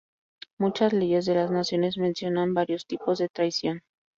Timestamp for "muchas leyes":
0.57-1.25